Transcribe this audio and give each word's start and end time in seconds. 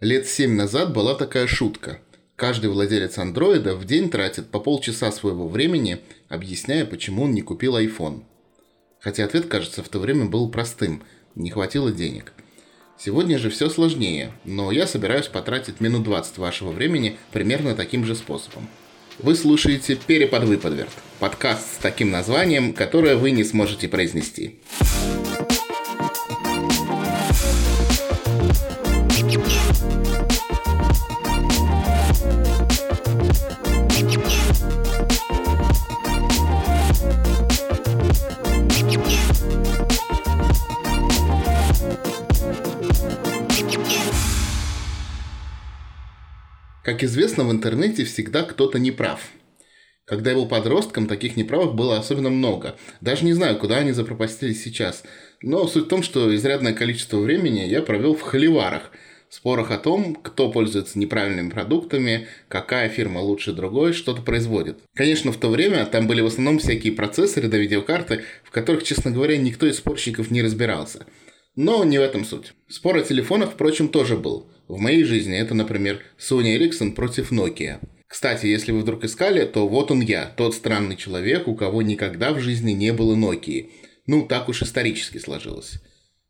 Лет 0.00 0.26
семь 0.26 0.52
назад 0.52 0.92
была 0.92 1.14
такая 1.14 1.46
шутка. 1.46 2.00
Каждый 2.36 2.68
владелец 2.68 3.16
андроида 3.16 3.74
в 3.74 3.86
день 3.86 4.10
тратит 4.10 4.50
по 4.50 4.60
полчаса 4.60 5.10
своего 5.10 5.48
времени, 5.48 6.00
объясняя, 6.28 6.84
почему 6.84 7.22
он 7.22 7.32
не 7.32 7.40
купил 7.40 7.78
iPhone. 7.78 8.24
Хотя 9.00 9.24
ответ, 9.24 9.46
кажется, 9.46 9.82
в 9.82 9.88
то 9.88 9.98
время 9.98 10.26
был 10.26 10.50
простым– 10.50 11.02
не 11.34 11.50
хватило 11.50 11.92
денег. 11.92 12.34
Сегодня 12.98 13.38
же 13.38 13.48
все 13.48 13.70
сложнее, 13.70 14.32
но 14.44 14.70
я 14.70 14.86
собираюсь 14.86 15.28
потратить 15.28 15.80
минут 15.80 16.02
20 16.04 16.36
вашего 16.36 16.72
времени 16.72 17.16
примерно 17.32 17.74
таким 17.74 18.04
же 18.04 18.14
способом. 18.14 18.68
Вы 19.18 19.34
слушаете 19.34 19.96
«Переподвыподверт»– 19.96 20.92
подкаст 21.20 21.76
с 21.76 21.78
таким 21.78 22.10
названием, 22.10 22.74
которое 22.74 23.16
вы 23.16 23.30
не 23.30 23.44
сможете 23.44 23.88
произнести. 23.88 24.60
Как 46.96 47.04
известно, 47.04 47.44
в 47.44 47.52
интернете 47.52 48.06
всегда 48.06 48.42
кто-то 48.42 48.78
неправ. 48.78 49.28
Когда 50.06 50.30
я 50.30 50.36
был 50.36 50.48
подростком, 50.48 51.06
таких 51.06 51.36
неправых 51.36 51.74
было 51.74 51.98
особенно 51.98 52.30
много. 52.30 52.76
Даже 53.02 53.26
не 53.26 53.34
знаю, 53.34 53.58
куда 53.58 53.76
они 53.76 53.92
запропастились 53.92 54.64
сейчас. 54.64 55.02
Но 55.42 55.68
суть 55.68 55.84
в 55.84 55.88
том, 55.88 56.02
что 56.02 56.34
изрядное 56.34 56.72
количество 56.72 57.18
времени 57.18 57.60
я 57.68 57.82
провел 57.82 58.14
в 58.14 58.22
холиварах, 58.22 58.92
спорах 59.28 59.72
о 59.72 59.76
том, 59.76 60.14
кто 60.14 60.50
пользуется 60.50 60.98
неправильными 60.98 61.50
продуктами, 61.50 62.28
какая 62.48 62.88
фирма 62.88 63.18
лучше 63.18 63.52
другой 63.52 63.92
что-то 63.92 64.22
производит. 64.22 64.78
Конечно, 64.94 65.32
в 65.32 65.36
то 65.36 65.50
время 65.50 65.84
там 65.84 66.06
были 66.06 66.22
в 66.22 66.26
основном 66.28 66.60
всякие 66.60 66.94
процессоры 66.94 67.48
до 67.48 67.58
видеокарты, 67.58 68.22
в 68.42 68.50
которых, 68.50 68.84
честно 68.84 69.10
говоря, 69.10 69.36
никто 69.36 69.66
из 69.66 69.76
спорщиков 69.76 70.30
не 70.30 70.40
разбирался. 70.40 71.04
Но 71.56 71.84
не 71.84 71.98
в 71.98 72.02
этом 72.02 72.24
суть. 72.24 72.54
Спор 72.70 72.96
о 72.96 73.02
телефонах, 73.02 73.50
впрочем, 73.50 73.88
тоже 73.88 74.16
был– 74.16 74.50
в 74.68 74.78
моей 74.78 75.04
жизни 75.04 75.36
это, 75.36 75.54
например, 75.54 76.00
Sony 76.18 76.56
Ericsson 76.56 76.92
против 76.92 77.32
Nokia. 77.32 77.78
Кстати, 78.06 78.46
если 78.46 78.72
вы 78.72 78.80
вдруг 78.80 79.04
искали, 79.04 79.44
то 79.44 79.68
вот 79.68 79.90
он 79.90 80.00
я, 80.00 80.26
тот 80.26 80.54
странный 80.54 80.96
человек, 80.96 81.48
у 81.48 81.54
кого 81.54 81.82
никогда 81.82 82.32
в 82.32 82.40
жизни 82.40 82.72
не 82.72 82.92
было 82.92 83.14
Nokia. 83.16 83.68
Ну, 84.06 84.26
так 84.26 84.48
уж 84.48 84.62
исторически 84.62 85.18
сложилось. 85.18 85.74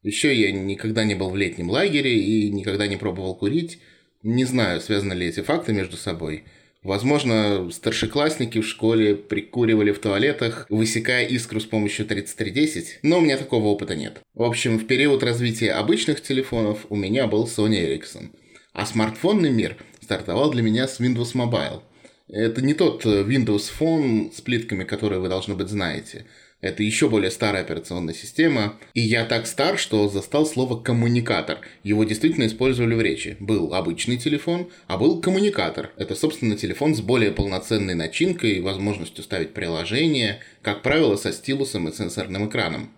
Еще 0.02 0.34
я 0.34 0.52
никогда 0.52 1.04
не 1.04 1.14
был 1.14 1.30
в 1.30 1.36
летнем 1.36 1.70
лагере 1.70 2.18
и 2.18 2.50
никогда 2.50 2.86
не 2.86 2.96
пробовал 2.96 3.34
курить. 3.34 3.78
Не 4.22 4.44
знаю, 4.44 4.80
связаны 4.80 5.12
ли 5.12 5.26
эти 5.26 5.40
факты 5.40 5.72
между 5.72 5.96
собой– 5.96 6.44
Возможно, 6.86 7.68
старшеклассники 7.72 8.60
в 8.60 8.64
школе 8.64 9.16
прикуривали 9.16 9.90
в 9.90 9.98
туалетах, 9.98 10.66
высекая 10.70 11.26
искру 11.26 11.58
с 11.58 11.64
помощью 11.64 12.06
3310, 12.06 13.00
но 13.02 13.18
у 13.18 13.20
меня 13.20 13.36
такого 13.36 13.66
опыта 13.66 13.96
нет. 13.96 14.20
В 14.34 14.44
общем, 14.44 14.78
в 14.78 14.86
период 14.86 15.24
развития 15.24 15.72
обычных 15.72 16.20
телефонов 16.20 16.86
у 16.88 16.94
меня 16.94 17.26
был 17.26 17.46
Sony 17.46 17.84
Ericsson. 17.84 18.28
А 18.72 18.86
смартфонный 18.86 19.50
мир 19.50 19.76
стартовал 20.00 20.52
для 20.52 20.62
меня 20.62 20.86
с 20.86 21.00
Windows 21.00 21.34
Mobile. 21.34 21.82
Это 22.28 22.62
не 22.62 22.72
тот 22.72 23.04
Windows 23.04 23.68
Phone 23.80 24.32
с 24.32 24.40
плитками, 24.40 24.84
которые 24.84 25.20
вы, 25.20 25.28
должно 25.28 25.56
быть, 25.56 25.68
знаете– 25.68 26.24
это 26.66 26.82
еще 26.82 27.08
более 27.08 27.30
старая 27.30 27.62
операционная 27.62 28.14
система. 28.14 28.78
И 28.94 29.00
я 29.00 29.24
так 29.24 29.46
стар, 29.46 29.78
что 29.78 30.08
застал 30.08 30.46
слово 30.46 30.80
«коммуникатор». 30.80 31.60
Его 31.82 32.04
действительно 32.04 32.46
использовали 32.46 32.94
в 32.94 33.00
речи. 33.00 33.36
Был 33.40 33.74
обычный 33.74 34.16
телефон, 34.16 34.68
а 34.86 34.98
был 34.98 35.20
коммуникатор. 35.20 35.90
Это, 35.96 36.14
собственно, 36.14 36.56
телефон 36.56 36.94
с 36.94 37.00
более 37.00 37.32
полноценной 37.32 37.94
начинкой 37.94 38.52
и 38.52 38.60
возможностью 38.60 39.24
ставить 39.24 39.54
приложения, 39.54 40.40
как 40.62 40.82
правило, 40.82 41.16
со 41.16 41.32
стилусом 41.32 41.88
и 41.88 41.94
сенсорным 41.94 42.48
экраном. 42.48 42.90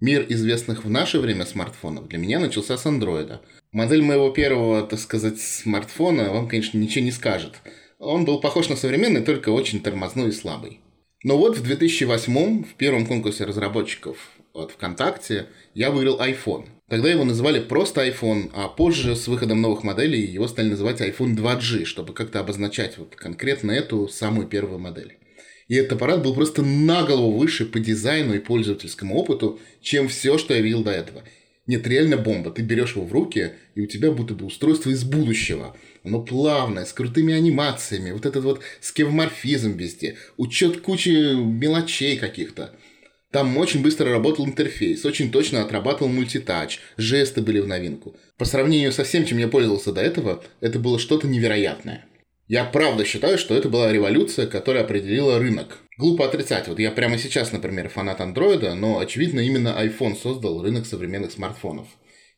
Мир 0.00 0.24
известных 0.30 0.84
в 0.84 0.90
наше 0.90 1.18
время 1.18 1.44
смартфонов 1.44 2.08
для 2.08 2.18
меня 2.18 2.40
начался 2.40 2.78
с 2.78 2.86
андроида. 2.86 3.42
Модель 3.70 4.02
моего 4.02 4.30
первого, 4.30 4.82
так 4.82 4.98
сказать, 4.98 5.38
смартфона 5.38 6.32
вам, 6.32 6.48
конечно, 6.48 6.78
ничего 6.78 7.04
не 7.04 7.10
скажет. 7.10 7.56
Он 7.98 8.24
был 8.24 8.40
похож 8.40 8.70
на 8.70 8.76
современный, 8.76 9.22
только 9.22 9.50
очень 9.50 9.80
тормозной 9.80 10.30
и 10.30 10.32
слабый. 10.32 10.80
Но 11.22 11.36
вот 11.36 11.58
в 11.58 11.62
2008 11.62 12.64
в 12.64 12.74
первом 12.76 13.06
конкурсе 13.06 13.44
разработчиков 13.44 14.16
от 14.54 14.72
ВКонтакте 14.72 15.46
я 15.74 15.90
выиграл 15.90 16.18
iPhone. 16.18 16.66
Тогда 16.88 17.10
его 17.10 17.24
называли 17.24 17.60
просто 17.60 18.08
iPhone, 18.08 18.50
а 18.54 18.68
позже 18.68 19.14
с 19.14 19.28
выходом 19.28 19.60
новых 19.60 19.84
моделей 19.84 20.22
его 20.22 20.48
стали 20.48 20.70
называть 20.70 21.02
iPhone 21.02 21.36
2G, 21.36 21.84
чтобы 21.84 22.14
как-то 22.14 22.40
обозначать 22.40 22.96
вот 22.96 23.16
конкретно 23.16 23.70
эту 23.70 24.08
самую 24.08 24.46
первую 24.48 24.78
модель. 24.78 25.18
И 25.68 25.74
этот 25.74 25.92
аппарат 25.92 26.22
был 26.22 26.34
просто 26.34 26.62
на 26.62 27.04
голову 27.04 27.36
выше 27.36 27.66
по 27.66 27.78
дизайну 27.78 28.34
и 28.34 28.38
пользовательскому 28.38 29.14
опыту, 29.14 29.60
чем 29.82 30.08
все, 30.08 30.38
что 30.38 30.54
я 30.54 30.60
видел 30.60 30.82
до 30.82 30.90
этого. 30.90 31.22
Нет, 31.66 31.86
реально 31.86 32.16
бомба. 32.16 32.50
Ты 32.50 32.62
берешь 32.62 32.96
его 32.96 33.04
в 33.04 33.12
руки, 33.12 33.52
и 33.74 33.82
у 33.82 33.86
тебя 33.86 34.10
будто 34.10 34.34
бы 34.34 34.46
устройство 34.46 34.90
из 34.90 35.04
будущего. 35.04 35.76
Оно 36.04 36.22
плавное, 36.22 36.84
с 36.84 36.92
крутыми 36.92 37.34
анимациями, 37.34 38.12
вот 38.12 38.24
этот 38.26 38.42
вот 38.44 38.60
скевморфизм 38.80 39.72
везде, 39.72 40.16
учет 40.36 40.80
кучи 40.80 41.34
мелочей 41.34 42.16
каких-то. 42.16 42.74
Там 43.30 43.56
очень 43.58 43.82
быстро 43.82 44.10
работал 44.10 44.44
интерфейс, 44.44 45.04
очень 45.04 45.30
точно 45.30 45.62
отрабатывал 45.62 46.10
мультитач, 46.10 46.80
жесты 46.96 47.42
были 47.42 47.60
в 47.60 47.68
новинку. 47.68 48.16
По 48.38 48.44
сравнению 48.44 48.92
со 48.92 49.04
всем, 49.04 49.24
чем 49.24 49.38
я 49.38 49.46
пользовался 49.46 49.92
до 49.92 50.00
этого, 50.00 50.42
это 50.60 50.78
было 50.78 50.98
что-то 50.98 51.28
невероятное. 51.28 52.06
Я 52.48 52.64
правда 52.64 53.04
считаю, 53.04 53.38
что 53.38 53.54
это 53.54 53.68
была 53.68 53.92
революция, 53.92 54.48
которая 54.48 54.82
определила 54.82 55.38
рынок. 55.38 55.78
Глупо 55.98 56.26
отрицать. 56.26 56.66
Вот 56.66 56.80
я 56.80 56.90
прямо 56.90 57.16
сейчас, 57.16 57.52
например, 57.52 57.88
фанат 57.88 58.20
андроида, 58.20 58.74
но, 58.74 58.98
очевидно, 58.98 59.38
именно 59.38 59.76
iPhone 59.80 60.16
создал 60.20 60.60
рынок 60.60 60.86
современных 60.86 61.30
смартфонов. 61.30 61.86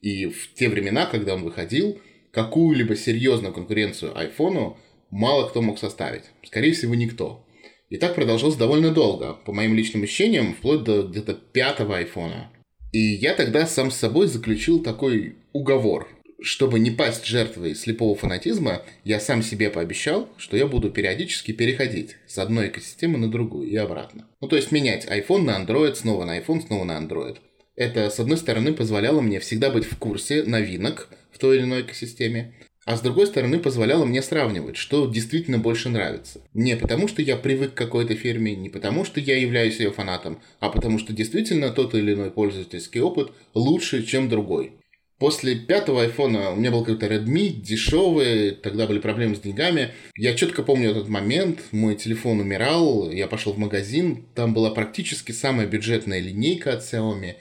И 0.02 0.26
в 0.26 0.52
те 0.52 0.68
времена, 0.68 1.06
когда 1.06 1.34
он 1.34 1.44
выходил, 1.44 1.98
какую-либо 2.32 2.96
серьезную 2.96 3.54
конкуренцию 3.54 4.12
iPhone 4.14 4.76
мало 5.10 5.48
кто 5.48 5.62
мог 5.62 5.78
составить. 5.78 6.24
Скорее 6.44 6.72
всего, 6.72 6.94
никто. 6.94 7.46
И 7.88 7.98
так 7.98 8.14
продолжалось 8.14 8.56
довольно 8.56 8.90
долго, 8.90 9.34
по 9.34 9.52
моим 9.52 9.74
личным 9.74 10.02
ощущениям, 10.02 10.54
вплоть 10.54 10.82
до 10.82 11.02
где-то 11.02 11.34
пятого 11.34 11.98
айфона. 11.98 12.50
И 12.90 12.98
я 12.98 13.34
тогда 13.34 13.66
сам 13.66 13.90
с 13.90 13.96
собой 13.96 14.26
заключил 14.26 14.82
такой 14.82 15.36
уговор– 15.52 16.08
чтобы 16.42 16.80
не 16.80 16.90
пасть 16.90 17.24
жертвой 17.24 17.74
слепого 17.76 18.16
фанатизма, 18.16 18.82
я 19.04 19.20
сам 19.20 19.42
себе 19.42 19.70
пообещал, 19.70 20.28
что 20.36 20.56
я 20.56 20.66
буду 20.66 20.90
периодически 20.90 21.52
переходить 21.52 22.16
с 22.26 22.36
одной 22.38 22.68
экосистемы 22.68 23.16
на 23.16 23.30
другую 23.30 23.68
и 23.68 23.76
обратно. 23.76 24.26
Ну, 24.40 24.48
то 24.48 24.56
есть 24.56 24.72
менять 24.72 25.06
iPhone 25.06 25.42
на 25.42 25.62
Android, 25.62 25.94
снова 25.94 26.24
на 26.24 26.38
iPhone, 26.38 26.66
снова 26.66 26.84
на 26.84 26.98
Android. 26.98 27.36
Это, 27.76 28.10
с 28.10 28.18
одной 28.18 28.36
стороны, 28.36 28.72
позволяло 28.72 29.20
мне 29.20 29.38
всегда 29.38 29.70
быть 29.70 29.84
в 29.84 29.96
курсе 29.98 30.42
новинок 30.42 31.08
той 31.42 31.56
или 31.56 31.64
иной 31.64 31.82
экосистеме, 31.82 32.54
а 32.84 32.96
с 32.96 33.00
другой 33.00 33.26
стороны, 33.26 33.58
позволяло 33.58 34.04
мне 34.04 34.22
сравнивать, 34.22 34.76
что 34.76 35.06
действительно 35.06 35.58
больше 35.58 35.88
нравится. 35.88 36.40
Не 36.54 36.76
потому, 36.76 37.08
что 37.08 37.20
я 37.20 37.36
привык 37.36 37.74
к 37.74 37.76
какой-то 37.76 38.14
фирме, 38.14 38.54
не 38.54 38.70
потому, 38.70 39.04
что 39.04 39.20
я 39.20 39.36
являюсь 39.36 39.78
ее 39.78 39.90
фанатом, 39.90 40.40
а 40.60 40.68
потому, 40.68 40.98
что 40.98 41.12
действительно 41.12 41.70
тот 41.70 41.94
или 41.94 42.14
иной 42.14 42.30
пользовательский 42.30 43.00
опыт 43.00 43.32
лучше, 43.54 44.04
чем 44.04 44.28
другой. 44.28 44.72
После 45.18 45.54
пятого 45.54 46.02
айфона 46.02 46.50
у 46.50 46.56
меня 46.56 46.72
был 46.72 46.84
какой-то 46.84 47.06
Redmi, 47.06 47.50
дешевый, 47.50 48.52
тогда 48.52 48.88
были 48.88 48.98
проблемы 48.98 49.36
с 49.36 49.40
деньгами. 49.40 49.90
Я 50.16 50.34
четко 50.34 50.64
помню 50.64 50.90
этот 50.90 51.08
момент, 51.08 51.60
мой 51.70 51.94
телефон 51.94 52.40
умирал, 52.40 53.10
я 53.10 53.28
пошел 53.28 53.52
в 53.52 53.58
магазин, 53.58 54.26
там 54.34 54.52
была 54.52 54.70
практически 54.70 55.30
самая 55.30 55.68
бюджетная 55.68 56.18
линейка 56.18 56.72
от 56.72 56.82
Xiaomi. 56.82 57.34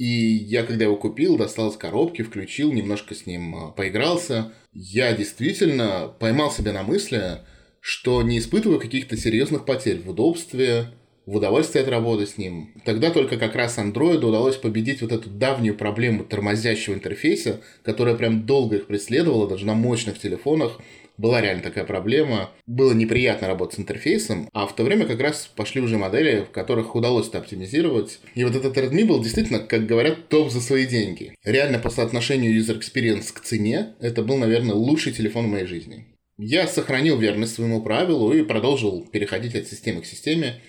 И 0.00 0.06
я, 0.06 0.62
когда 0.62 0.86
его 0.86 0.96
купил, 0.96 1.36
достал 1.36 1.68
из 1.68 1.76
коробки, 1.76 2.22
включил, 2.22 2.72
немножко 2.72 3.14
с 3.14 3.26
ним 3.26 3.54
а, 3.54 3.70
поигрался. 3.70 4.50
Я 4.72 5.12
действительно 5.12 6.10
поймал 6.18 6.50
себя 6.50 6.72
на 6.72 6.82
мысли, 6.82 7.40
что 7.80 8.22
не 8.22 8.38
испытываю 8.38 8.80
каких-то 8.80 9.18
серьезных 9.18 9.66
потерь 9.66 10.00
в 10.00 10.08
удобстве, 10.08 10.86
в 11.26 11.36
удовольствие 11.36 11.82
от 11.82 11.90
работы 11.90 12.26
с 12.26 12.38
ним. 12.38 12.72
Тогда 12.86 13.10
только 13.10 13.36
как 13.36 13.54
раз 13.54 13.76
Android 13.76 14.24
удалось 14.24 14.56
победить 14.56 15.02
вот 15.02 15.12
эту 15.12 15.28
давнюю 15.28 15.76
проблему 15.76 16.24
тормозящего 16.24 16.94
интерфейса, 16.94 17.60
которая 17.82 18.14
прям 18.14 18.46
долго 18.46 18.76
их 18.76 18.86
преследовала, 18.86 19.46
даже 19.50 19.66
на 19.66 19.74
мощных 19.74 20.18
телефонах 20.18 20.80
была 21.20 21.40
реально 21.40 21.62
такая 21.62 21.84
проблема. 21.84 22.50
Было 22.66 22.92
неприятно 22.92 23.46
работать 23.46 23.76
с 23.76 23.80
интерфейсом, 23.80 24.48
а 24.52 24.66
в 24.66 24.74
то 24.74 24.82
время 24.82 25.04
как 25.04 25.20
раз 25.20 25.50
пошли 25.54 25.80
уже 25.80 25.98
модели, 25.98 26.44
в 26.44 26.50
которых 26.50 26.94
удалось 26.94 27.28
это 27.28 27.38
оптимизировать. 27.38 28.20
И 28.34 28.42
вот 28.42 28.56
этот 28.56 28.76
Redmi 28.76 29.04
был 29.04 29.22
действительно, 29.22 29.58
как 29.60 29.86
говорят, 29.86 30.28
топ 30.28 30.50
за 30.50 30.60
свои 30.60 30.86
деньги. 30.86 31.34
Реально 31.44 31.78
по 31.78 31.90
соотношению 31.90 32.58
user 32.58 32.80
experience 32.80 33.32
к 33.32 33.40
цене, 33.40 33.94
это 34.00 34.22
был, 34.22 34.38
наверное, 34.38 34.74
лучший 34.74 35.12
телефон 35.12 35.46
в 35.46 35.50
моей 35.50 35.66
жизни. 35.66 36.06
Я 36.38 36.66
сохранил 36.66 37.18
верность 37.18 37.54
своему 37.54 37.82
правилу 37.82 38.32
и 38.32 38.42
продолжил 38.42 39.06
переходить 39.12 39.54
от 39.54 39.66
системы 39.66 40.00
к 40.00 40.06
системе. 40.06 40.60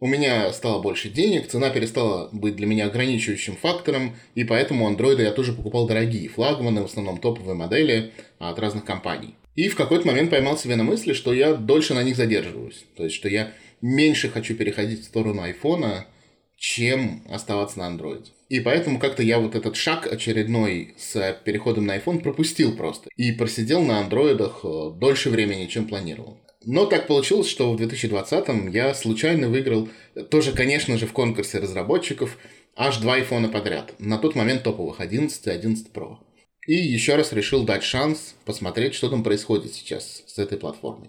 У 0.00 0.06
меня 0.06 0.50
стало 0.52 0.80
больше 0.80 1.10
денег, 1.10 1.48
цена 1.48 1.68
перестала 1.68 2.30
быть 2.32 2.56
для 2.56 2.66
меня 2.66 2.86
ограничивающим 2.86 3.56
фактором, 3.56 4.16
и 4.34 4.44
поэтому 4.44 4.86
андроиды 4.86 5.24
я 5.24 5.32
тоже 5.32 5.52
покупал 5.52 5.86
дорогие, 5.86 6.28
флагманы, 6.28 6.80
в 6.82 6.86
основном 6.86 7.18
топовые 7.18 7.56
модели 7.56 8.12
от 8.38 8.58
разных 8.58 8.84
компаний. 8.84 9.34
И 9.58 9.68
в 9.68 9.74
какой-то 9.74 10.06
момент 10.06 10.30
поймал 10.30 10.56
себя 10.56 10.76
на 10.76 10.84
мысли, 10.84 11.12
что 11.14 11.34
я 11.34 11.52
дольше 11.52 11.92
на 11.92 12.04
них 12.04 12.14
задерживаюсь. 12.14 12.84
То 12.96 13.02
есть, 13.02 13.16
что 13.16 13.28
я 13.28 13.54
меньше 13.80 14.28
хочу 14.28 14.54
переходить 14.54 15.00
в 15.00 15.04
сторону 15.06 15.42
айфона, 15.42 16.06
чем 16.56 17.24
оставаться 17.28 17.80
на 17.80 17.88
андроиде. 17.88 18.30
И 18.48 18.60
поэтому 18.60 19.00
как-то 19.00 19.24
я 19.24 19.40
вот 19.40 19.56
этот 19.56 19.74
шаг 19.74 20.06
очередной 20.06 20.94
с 20.96 21.36
переходом 21.44 21.86
на 21.86 21.98
iPhone 21.98 22.20
пропустил 22.20 22.76
просто. 22.76 23.10
И 23.16 23.32
просидел 23.32 23.82
на 23.82 23.98
андроидах 23.98 24.60
э, 24.62 24.92
дольше 24.94 25.28
времени, 25.28 25.66
чем 25.66 25.88
планировал. 25.88 26.38
Но 26.64 26.86
так 26.86 27.08
получилось, 27.08 27.48
что 27.48 27.72
в 27.72 27.78
2020 27.78 28.72
я 28.72 28.94
случайно 28.94 29.48
выиграл, 29.48 29.88
тоже, 30.30 30.52
конечно 30.52 30.96
же, 30.98 31.08
в 31.08 31.12
конкурсе 31.12 31.58
разработчиков, 31.58 32.38
аж 32.76 32.98
два 32.98 33.14
айфона 33.14 33.48
подряд. 33.48 33.92
На 33.98 34.18
тот 34.18 34.36
момент 34.36 34.62
топовых 34.62 35.00
11 35.00 35.48
и 35.48 35.50
11 35.50 35.88
Pro. 35.92 36.18
И 36.68 36.74
еще 36.74 37.16
раз 37.16 37.32
решил 37.32 37.64
дать 37.64 37.82
шанс 37.82 38.34
посмотреть, 38.44 38.92
что 38.92 39.08
там 39.08 39.24
происходит 39.24 39.72
сейчас 39.72 40.22
с 40.26 40.38
этой 40.38 40.58
платформой. 40.58 41.08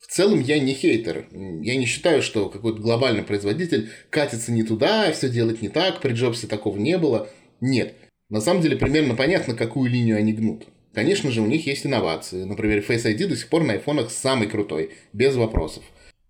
В 0.00 0.06
целом 0.06 0.40
я 0.40 0.58
не 0.58 0.72
хейтер. 0.72 1.28
Я 1.30 1.76
не 1.76 1.84
считаю, 1.84 2.22
что 2.22 2.48
какой-то 2.48 2.80
глобальный 2.80 3.22
производитель 3.22 3.90
катится 4.08 4.50
не 4.50 4.62
туда, 4.62 5.12
все 5.12 5.28
делает 5.28 5.60
не 5.60 5.68
так, 5.68 6.00
при 6.00 6.14
Джобсе 6.14 6.46
такого 6.46 6.78
не 6.78 6.96
было. 6.96 7.28
Нет. 7.60 7.96
На 8.30 8.40
самом 8.40 8.62
деле 8.62 8.78
примерно 8.78 9.14
понятно, 9.14 9.54
какую 9.54 9.90
линию 9.90 10.16
они 10.16 10.32
гнут. 10.32 10.64
Конечно 10.94 11.30
же, 11.30 11.42
у 11.42 11.46
них 11.46 11.66
есть 11.66 11.84
инновации. 11.84 12.44
Например, 12.44 12.78
Face 12.78 13.04
ID 13.04 13.26
до 13.26 13.36
сих 13.36 13.48
пор 13.50 13.64
на 13.64 13.74
айфонах 13.74 14.10
самый 14.10 14.48
крутой, 14.48 14.92
без 15.12 15.36
вопросов. 15.36 15.84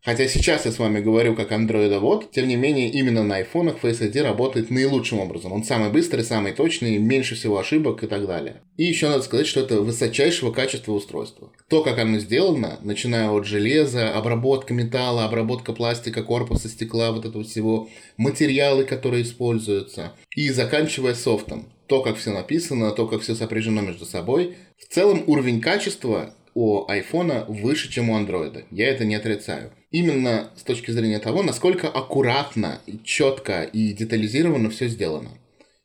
Хотя 0.04 0.26
сейчас 0.26 0.64
я 0.64 0.72
с 0.72 0.81
вами 0.81 0.99
говорю 0.99 1.37
как 1.37 1.52
андроидовод, 1.52 2.32
тем 2.32 2.49
не 2.49 2.56
менее 2.56 2.90
именно 2.90 3.22
на 3.22 3.37
айфонах 3.37 3.76
Face 3.81 4.00
ID 4.00 4.22
работает 4.22 4.69
наилучшим 4.69 5.20
образом. 5.20 5.52
Он 5.52 5.62
самый 5.62 5.90
быстрый, 5.90 6.25
самый 6.25 6.50
точный, 6.52 6.99
меньше 6.99 7.37
всего 7.37 7.56
ошибок 7.56 8.02
и 8.02 8.08
так 8.08 8.26
далее. 8.26 8.62
И 8.76 8.82
еще 8.82 9.08
надо 9.08 9.22
сказать, 9.22 9.46
что 9.46 9.60
это 9.60 9.81
высочайшего 9.81 10.50
качества 10.50 10.90
устройства. 10.93 11.52
То, 11.69 11.84
как 11.84 12.00
оно 12.00 12.19
сделано, 12.19 12.81
начиная 12.82 13.31
от 13.31 13.46
железа, 13.46 14.12
обработка 14.12 14.75
металла, 14.75 15.25
обработка 15.25 15.72
пластика, 15.72 16.25
корпуса, 16.25 16.69
стекла, 16.69 17.12
вот 17.12 17.25
этого 17.25 17.44
всего, 17.44 17.88
материалы, 18.16 18.82
которые 18.82 19.22
используются, 19.22 20.14
и 20.34 20.50
заканчивая 20.50 21.14
софтом. 21.14 21.69
То, 21.87 22.02
как 22.02 22.16
все 22.16 22.32
написано, 22.32 22.90
то, 22.90 23.06
как 23.06 23.20
все 23.20 23.37
сопряжено 23.37 23.82
между 23.82 24.04
собой. 24.04 24.56
В 24.78 24.93
целом 24.93 25.22
уровень 25.28 25.60
качества 25.60 26.34
у 26.54 26.88
айфона 26.88 27.44
выше, 27.49 27.90
чем 27.90 28.10
у 28.10 28.16
андроида. 28.16 28.64
Я 28.70 28.88
это 28.88 29.04
не 29.04 29.14
отрицаю. 29.14 29.72
Именно 29.90 30.50
с 30.56 30.62
точки 30.62 30.90
зрения 30.90 31.19
того, 31.19 31.43
насколько 31.43 31.88
аккуратно, 31.88 32.81
четко 33.04 33.62
и 33.62 33.93
детализированно 33.93 34.70
все 34.70 34.88
сделано. 34.88 35.31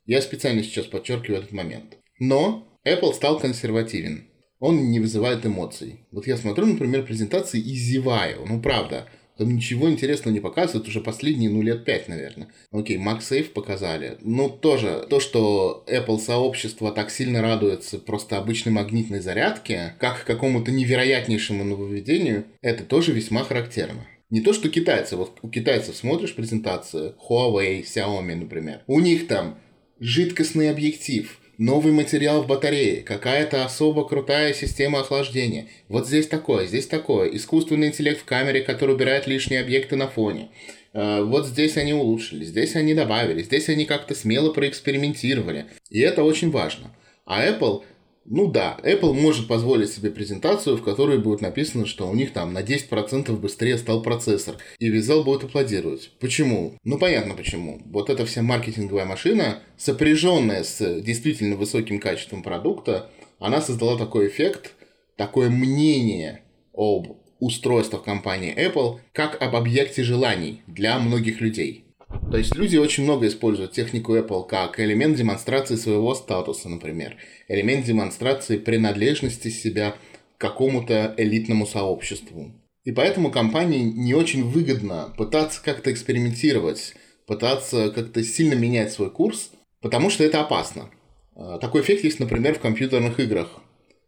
Я 0.05 0.21
специально 0.21 0.63
сейчас 0.63 0.85
подчеркиваю 0.85 1.39
этот 1.39 1.51
момент. 1.51 1.97
Но 2.19 2.67
Apple 2.85 3.13
стал 3.13 3.39
консервативен. 3.39 4.27
Он 4.59 4.89
не 4.89 4.99
вызывает 4.99 5.45
эмоций. 5.45 5.99
Вот 6.11 6.25
я 6.25 6.37
смотрю, 6.37 6.65
например, 6.65 7.05
презентации 7.05 7.59
и 7.59 7.75
зеваю. 7.75 8.45
Ну, 8.47 8.61
правда. 8.61 9.07
Там 9.37 9.55
ничего 9.55 9.89
интересного 9.89 10.33
не 10.33 10.39
показывают 10.39 10.87
уже 10.87 11.01
последние, 11.01 11.49
ну, 11.49 11.61
лет 11.61 11.85
пять, 11.85 12.07
наверное. 12.07 12.47
Окей, 12.71 12.97
MagSafe 12.97 13.49
показали. 13.49 14.17
Ну, 14.21 14.49
тоже, 14.49 15.05
то, 15.09 15.19
что 15.19 15.85
Apple 15.87 16.19
сообщество 16.19 16.91
так 16.91 17.11
сильно 17.11 17.41
радуется 17.41 17.99
просто 17.99 18.37
обычной 18.37 18.71
магнитной 18.71 19.19
зарядке, 19.19 19.93
как 19.99 20.23
какому-то 20.25 20.71
невероятнейшему 20.71 21.63
нововведению, 21.63 22.45
это 22.61 22.83
тоже 22.83 23.11
весьма 23.11 23.43
характерно. 23.43 24.05
Не 24.29 24.41
то, 24.41 24.51
что 24.51 24.69
китайцы. 24.69 25.15
Вот 25.15 25.39
у 25.41 25.49
китайцев 25.49 25.95
смотришь 25.95 26.35
презентацию 26.35 27.15
Huawei, 27.29 27.83
Xiaomi, 27.83 28.35
например. 28.35 28.81
У 28.87 28.99
них 28.99 29.27
там 29.27 29.57
жидкостный 29.99 30.69
объектив, 30.69 31.39
новый 31.57 31.91
материал 31.91 32.43
в 32.43 32.47
батарее, 32.47 33.01
какая-то 33.01 33.65
особо 33.65 34.07
крутая 34.07 34.53
система 34.53 34.99
охлаждения. 34.99 35.67
Вот 35.89 36.07
здесь 36.07 36.27
такое, 36.27 36.67
здесь 36.67 36.87
такое. 36.87 37.29
Искусственный 37.29 37.87
интеллект 37.87 38.21
в 38.21 38.25
камере, 38.25 38.61
который 38.61 38.95
убирает 38.95 39.27
лишние 39.27 39.61
объекты 39.61 39.95
на 39.95 40.07
фоне. 40.07 40.49
Э, 40.93 41.23
вот 41.23 41.47
здесь 41.47 41.77
они 41.77 41.93
улучшили, 41.93 42.45
здесь 42.45 42.75
они 42.75 42.93
добавили, 42.93 43.41
здесь 43.43 43.69
они 43.69 43.85
как-то 43.85 44.15
смело 44.15 44.51
проэкспериментировали. 44.51 45.65
И 45.89 45.99
это 45.99 46.23
очень 46.23 46.51
важно. 46.51 46.91
А 47.25 47.45
Apple 47.45 47.83
ну 48.29 48.47
да, 48.47 48.77
Apple 48.83 49.13
может 49.13 49.47
позволить 49.47 49.89
себе 49.89 50.11
презентацию, 50.11 50.75
в 50.75 50.83
которой 50.83 51.17
будет 51.17 51.39
написано, 51.39 51.85
что 51.85 52.09
у 52.09 52.13
них 52.13 52.33
там 52.33 52.51
на 52.51 52.61
10% 52.61 53.31
быстрее 53.37 53.77
стал 53.77 54.01
процессор, 54.01 54.57
и 54.79 54.89
весь 54.89 55.05
зал 55.05 55.23
будет 55.23 55.45
аплодировать. 55.45 56.11
Почему? 56.19 56.77
Ну 56.83 56.97
понятно 56.97 57.35
почему. 57.35 57.81
Вот 57.85 58.09
эта 58.09 58.25
вся 58.25 58.41
маркетинговая 58.41 59.05
машина, 59.05 59.59
сопряженная 59.77 60.63
с 60.63 61.01
действительно 61.01 61.55
высоким 61.55 62.01
качеством 62.01 62.43
продукта, 62.43 63.09
она 63.39 63.61
создала 63.61 63.97
такой 63.97 64.27
эффект, 64.27 64.73
такое 65.15 65.49
мнение 65.49 66.41
об 66.73 67.17
устройствах 67.39 68.03
компании 68.03 68.53
Apple, 68.53 68.99
как 69.13 69.41
об 69.41 69.55
объекте 69.55 70.03
желаний 70.03 70.63
для 70.67 70.99
многих 70.99 71.39
людей. 71.39 71.86
То 72.31 72.37
есть 72.37 72.55
люди 72.55 72.77
очень 72.77 73.03
много 73.03 73.27
используют 73.27 73.73
технику 73.73 74.15
Apple 74.15 74.47
как 74.47 74.79
элемент 74.79 75.17
демонстрации 75.17 75.75
своего 75.75 76.15
статуса, 76.15 76.69
например. 76.69 77.17
Элемент 77.47 77.85
демонстрации 77.85 78.57
принадлежности 78.57 79.49
себя 79.49 79.95
к 80.37 80.41
какому-то 80.41 81.13
элитному 81.17 81.65
сообществу. 81.65 82.51
И 82.83 82.91
поэтому 82.91 83.31
компании 83.31 83.81
не 83.81 84.13
очень 84.13 84.43
выгодно 84.43 85.13
пытаться 85.17 85.61
как-то 85.61 85.91
экспериментировать, 85.91 86.93
пытаться 87.25 87.91
как-то 87.91 88.23
сильно 88.23 88.53
менять 88.53 88.93
свой 88.93 89.11
курс, 89.11 89.51
потому 89.81 90.09
что 90.09 90.23
это 90.23 90.39
опасно. 90.39 90.89
А, 91.35 91.57
такой 91.57 91.81
эффект 91.81 92.03
есть, 92.05 92.19
например, 92.19 92.55
в 92.55 92.61
компьютерных 92.61 93.19
играх. 93.19 93.59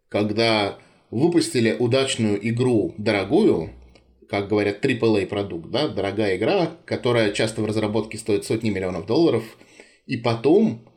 Когда 0.07 0.79
выпустили 1.11 1.75
удачную 1.77 2.39
игру 2.49 2.95
дорогую, 2.97 3.71
как 4.29 4.47
говорят, 4.47 4.83
AAA 4.83 5.25
продукт, 5.25 5.69
да, 5.71 5.87
дорогая 5.87 6.37
игра, 6.37 6.77
которая 6.85 7.31
часто 7.31 7.61
в 7.61 7.65
разработке 7.65 8.17
стоит 8.17 8.45
сотни 8.45 8.69
миллионов 8.69 9.05
долларов, 9.05 9.43
и 10.05 10.17
потом, 10.17 10.87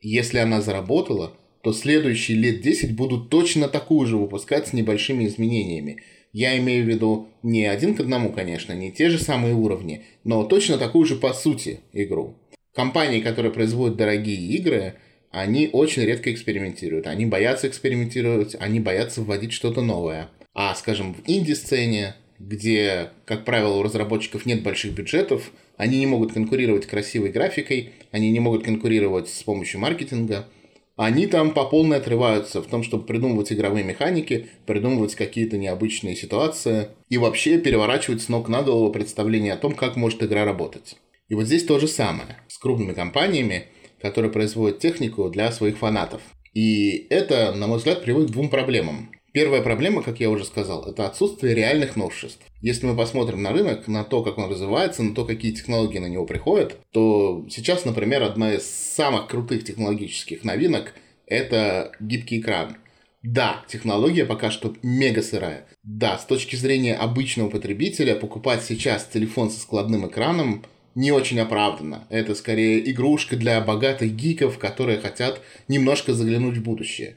если 0.00 0.38
она 0.38 0.60
заработала, 0.60 1.32
то 1.62 1.72
следующие 1.72 2.36
лет 2.36 2.60
10 2.60 2.94
будут 2.94 3.30
точно 3.30 3.68
такую 3.68 4.06
же 4.06 4.16
выпускать 4.16 4.68
с 4.68 4.72
небольшими 4.72 5.26
изменениями. 5.26 6.02
Я 6.32 6.58
имею 6.58 6.84
в 6.84 6.88
виду 6.88 7.28
не 7.42 7.66
один 7.66 7.94
к 7.94 8.00
одному, 8.00 8.32
конечно, 8.32 8.72
не 8.72 8.90
те 8.90 9.08
же 9.10 9.18
самые 9.18 9.54
уровни, 9.54 10.04
но 10.24 10.44
точно 10.44 10.78
такую 10.78 11.06
же 11.06 11.16
по 11.16 11.32
сути 11.32 11.80
игру. 11.92 12.36
Компании, 12.74 13.20
которые 13.20 13.52
производят 13.52 13.96
дорогие 13.96 14.38
игры, 14.56 14.94
они 15.30 15.68
очень 15.72 16.02
редко 16.02 16.32
экспериментируют. 16.32 17.06
Они 17.06 17.26
боятся 17.26 17.68
экспериментировать, 17.68 18.56
они 18.58 18.80
боятся 18.80 19.22
вводить 19.22 19.52
что-то 19.52 19.82
новое. 19.82 20.28
А, 20.54 20.74
скажем, 20.74 21.14
в 21.14 21.22
инди-сцене 21.26 22.14
где, 22.42 23.10
как 23.24 23.44
правило, 23.44 23.76
у 23.76 23.82
разработчиков 23.82 24.46
нет 24.46 24.62
больших 24.62 24.92
бюджетов, 24.92 25.52
они 25.76 25.98
не 25.98 26.06
могут 26.06 26.32
конкурировать 26.32 26.86
красивой 26.86 27.30
графикой, 27.30 27.90
они 28.10 28.30
не 28.30 28.40
могут 28.40 28.64
конкурировать 28.64 29.28
с 29.28 29.42
помощью 29.42 29.80
маркетинга. 29.80 30.48
Они 30.96 31.26
там 31.26 31.52
по 31.52 31.64
полной 31.64 31.98
отрываются 31.98 32.60
в 32.60 32.66
том, 32.66 32.82
чтобы 32.82 33.06
придумывать 33.06 33.52
игровые 33.52 33.84
механики, 33.84 34.48
придумывать 34.66 35.14
какие-то 35.14 35.56
необычные 35.56 36.14
ситуации 36.14 36.88
и 37.08 37.16
вообще 37.16 37.58
переворачивать 37.58 38.22
с 38.22 38.28
ног 38.28 38.48
на 38.48 38.62
голову 38.62 38.92
представление 38.92 39.54
о 39.54 39.56
том, 39.56 39.74
как 39.74 39.96
может 39.96 40.22
игра 40.22 40.44
работать. 40.44 40.96
И 41.28 41.34
вот 41.34 41.46
здесь 41.46 41.64
то 41.64 41.78
же 41.78 41.88
самое 41.88 42.36
с 42.48 42.58
крупными 42.58 42.92
компаниями, 42.92 43.66
которые 44.00 44.30
производят 44.30 44.80
технику 44.80 45.30
для 45.30 45.50
своих 45.50 45.78
фанатов. 45.78 46.20
И 46.52 47.06
это, 47.08 47.54
на 47.54 47.66
мой 47.66 47.78
взгляд, 47.78 48.02
приводит 48.02 48.28
к 48.28 48.32
двум 48.32 48.50
проблемам. 48.50 49.10
Первая 49.32 49.62
проблема, 49.62 50.02
как 50.02 50.20
я 50.20 50.28
уже 50.28 50.44
сказал, 50.44 50.84
это 50.84 51.06
отсутствие 51.06 51.54
реальных 51.54 51.96
новшеств. 51.96 52.42
Если 52.60 52.86
мы 52.86 52.94
посмотрим 52.94 53.42
на 53.42 53.52
рынок, 53.52 53.88
на 53.88 54.04
то, 54.04 54.22
как 54.22 54.36
он 54.36 54.50
развивается, 54.50 55.02
на 55.02 55.14
то, 55.14 55.24
какие 55.24 55.52
технологии 55.52 55.98
на 55.98 56.06
него 56.06 56.26
приходят, 56.26 56.76
то 56.92 57.46
сейчас, 57.50 57.86
например, 57.86 58.22
одна 58.22 58.52
из 58.52 58.64
самых 58.64 59.28
крутых 59.28 59.64
технологических 59.64 60.44
новинок– 60.44 60.94
это 61.26 61.92
гибкий 61.98 62.40
экран. 62.40 62.76
Да, 63.22 63.64
технология 63.68 64.26
пока 64.26 64.50
что 64.50 64.74
мега 64.82 65.22
сырая. 65.22 65.66
Да, 65.82 66.18
с 66.18 66.26
точки 66.26 66.56
зрения 66.56 66.94
обычного 66.94 67.48
потребителя, 67.48 68.16
покупать 68.16 68.62
сейчас 68.62 69.06
телефон 69.06 69.50
со 69.50 69.60
складным 69.60 70.06
экраном 70.06 70.64
не 70.94 71.10
очень 71.10 71.40
оправданно. 71.40 72.06
Это 72.10 72.34
скорее 72.34 72.90
игрушка 72.90 73.36
для 73.36 73.60
богатых 73.62 74.14
гиков, 74.14 74.58
которые 74.58 74.98
хотят 74.98 75.40
немножко 75.68 76.12
заглянуть 76.12 76.58
в 76.58 76.62
будущее. 76.62 77.14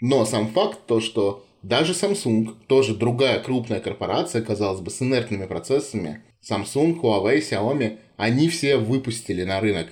Но 0.00 0.24
сам 0.26 0.48
факт 0.48 0.80
то, 0.86 1.00
что 1.00 1.45
даже 1.66 1.94
Samsung, 1.94 2.54
тоже 2.68 2.94
другая 2.94 3.40
крупная 3.40 3.80
корпорация, 3.80 4.40
казалось 4.40 4.80
бы, 4.80 4.90
с 4.90 5.02
инертными 5.02 5.46
процессами, 5.46 6.22
Samsung, 6.48 7.00
Huawei, 7.00 7.38
Xiaomi, 7.38 7.98
они 8.16 8.48
все 8.48 8.76
выпустили 8.76 9.42
на 9.42 9.60
рынок 9.60 9.88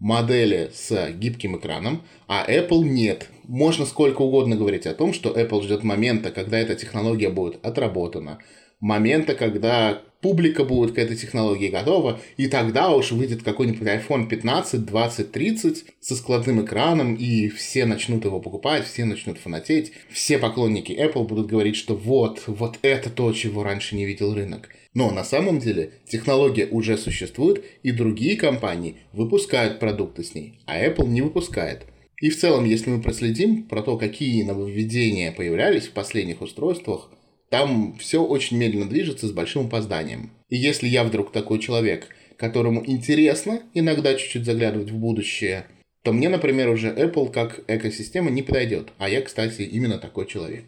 модели 0.00 0.72
с 0.74 1.12
гибким 1.12 1.56
экраном, 1.56 2.02
а 2.26 2.44
Apple 2.50 2.82
нет. 2.82 3.28
Можно 3.44 3.86
сколько 3.86 4.22
угодно 4.22 4.56
говорить 4.56 4.86
о 4.86 4.94
том, 4.94 5.12
что 5.12 5.30
Apple 5.30 5.62
ждет 5.62 5.84
момента, 5.84 6.32
когда 6.32 6.58
эта 6.58 6.74
технология 6.74 7.30
будет 7.30 7.64
отработана, 7.64 8.40
момента, 8.82 9.34
когда 9.34 10.02
публика 10.20 10.64
будет 10.64 10.94
к 10.94 10.98
этой 10.98 11.16
технологии 11.16 11.68
готова, 11.68 12.20
и 12.36 12.48
тогда 12.48 12.90
уж 12.90 13.12
выйдет 13.12 13.42
какой-нибудь 13.42 13.80
iPhone 13.80 14.28
15, 14.28 14.84
20, 14.84 15.32
30 15.32 15.84
со 16.00 16.16
складным 16.16 16.64
экраном, 16.64 17.14
и 17.14 17.48
все 17.48 17.86
начнут 17.86 18.24
его 18.24 18.40
покупать, 18.40 18.84
все 18.84 19.04
начнут 19.04 19.38
фанатеть, 19.38 19.92
все 20.10 20.38
поклонники 20.38 20.92
Apple 20.92 21.26
будут 21.26 21.46
говорить, 21.46 21.76
что 21.76 21.94
вот, 21.94 22.42
вот 22.46 22.78
это 22.82 23.08
то, 23.08 23.32
чего 23.32 23.62
раньше 23.62 23.96
не 23.96 24.04
видел 24.04 24.34
рынок. 24.34 24.68
Но 24.94 25.10
на 25.10 25.24
самом 25.24 25.58
деле 25.58 25.92
технология 26.06 26.66
уже 26.66 26.98
существует, 26.98 27.64
и 27.82 27.92
другие 27.92 28.36
компании 28.36 28.96
выпускают 29.12 29.78
продукты 29.78 30.22
с 30.24 30.34
ней, 30.34 30.60
а 30.66 30.78
Apple 30.78 31.08
не 31.08 31.22
выпускает. 31.22 31.86
И 32.20 32.30
в 32.30 32.38
целом, 32.38 32.64
если 32.64 32.90
мы 32.90 33.00
проследим 33.00 33.64
про 33.64 33.82
то, 33.82 33.96
какие 33.96 34.42
нововведения 34.44 35.32
появлялись 35.32 35.88
в 35.88 35.92
последних 35.92 36.40
устройствах, 36.40 37.10
там 37.52 37.94
все 37.98 38.24
очень 38.24 38.56
медленно 38.56 38.88
движется 38.88 39.28
с 39.28 39.30
большим 39.30 39.66
опозданием. 39.66 40.30
И 40.48 40.56
если 40.56 40.88
я 40.88 41.04
вдруг 41.04 41.32
такой 41.32 41.58
человек, 41.58 42.08
которому 42.38 42.82
интересно 42.86 43.60
иногда 43.74 44.14
чуть-чуть 44.14 44.46
заглядывать 44.46 44.90
в 44.90 44.96
будущее, 44.96 45.66
то 46.02 46.14
мне, 46.14 46.30
например, 46.30 46.70
уже 46.70 46.88
Apple 46.88 47.30
как 47.30 47.60
экосистема 47.68 48.30
не 48.30 48.42
подойдет. 48.42 48.94
А 48.96 49.06
я, 49.10 49.20
кстати, 49.20 49.60
именно 49.60 49.98
такой 49.98 50.26
человек. 50.26 50.64